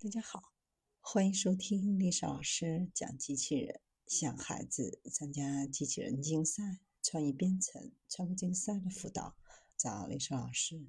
[0.00, 0.52] 大家好，
[1.00, 9.34] 欢迎收听丽莎老师讲机器人，想孩子参加机器人竞赛、创意编程、创客竞赛的辅导，
[9.76, 10.86] 找丽莎老师。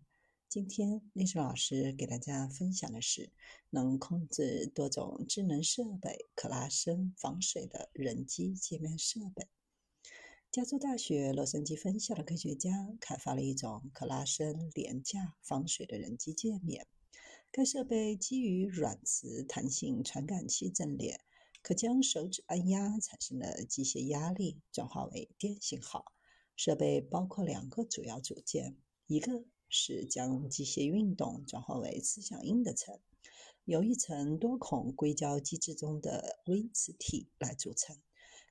[0.48, 3.32] 今天丽莎老师给大家分享的是
[3.72, 9.48] 能控制多种智能设备、可拉伸防水的人机界面设备。
[10.52, 12.70] 加州大学洛杉矶分校的科学家
[13.00, 16.86] 开发了一种可拉伸、廉价、防水的人机界面。
[17.52, 21.20] 该设备基于软磁弹性传感器阵列，
[21.64, 26.14] 可将手指按压产生的机械压力转化为电信号。
[26.56, 33.00] 设备包括两个主要组件，一个是将机械运动转化为磁响应的层，
[33.66, 37.98] 由一层多孔硅胶机制中的微磁体来组成，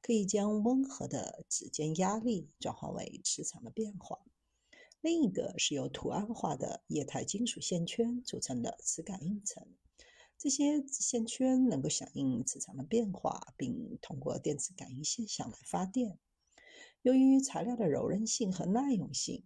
[0.02, 4.18] 可以将温和的指尖压力转化为磁场的变化。
[5.08, 9.66] 另一个是由图案化的液态金属线圈组成的磁感应层，
[10.36, 16.18] 这些线圈能够响应磁场的变化，并通过电磁感应现象来发电。
[17.00, 19.44] 由于材料的柔韧性和耐用性，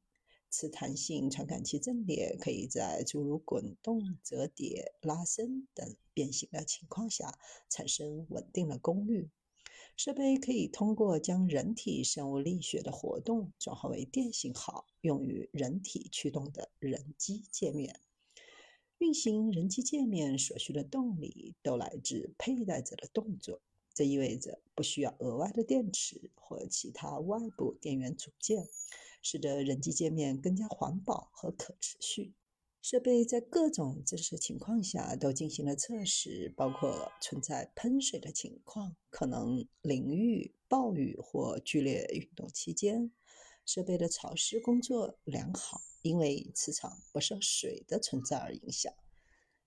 [0.50, 9.30] 磁弹性传感器阵列可以在诸如滚动、折叠、拉伸等变形的情况下产生稳定的功率。
[9.96, 18.00] 设备可以通过将人体生物力学的活动转化为电信号，用于人体驱动的人机界面。
[18.98, 23.60] 运行人机界面所需的动力都来自佩戴者的动作，
[23.94, 28.68] 这意味着不需要额外的电池或其他外部电源组件，
[29.20, 32.32] 使得人机界面更加环保和可持续。
[32.82, 43.12] 设备在各种真实情况下都进行了测试，包括存在喷水的情况、可能淋浴、暴雨或剧烈运动期间。
[43.64, 48.92] 设备的潮湿工作良好，因为磁场不受水的存在而影响。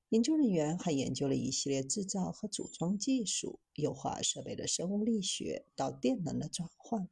[0.10, 7.08] 研究人员还研究了一系列制造和组装技术，优化设备的生物力学到电能的转换。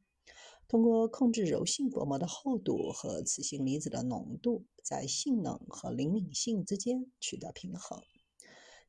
[0.66, 8.02] 通过控制柔性薄膜的厚度和磁性离子的浓度，在性能和灵敏性之间取得平衡。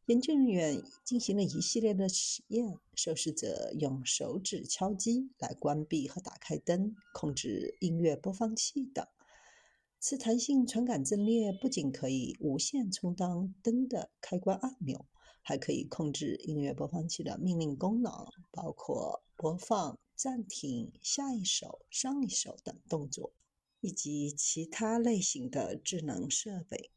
[0.05, 9.05] 研究人员进行了一系列的实验，受试者用手指敲击来关闭和打开灯，控制音乐播放器等。
[9.99, 15.07] 磁弹性传感阵列不仅可以无线充当灯的开关按钮，
[15.41, 18.11] 还可以控制音乐播放器的命令功能，
[18.51, 19.97] 包括播放。
[20.17, 23.33] 暂停、下一首、上一首等动作，
[23.81, 26.89] 以及其他类型的智能设备。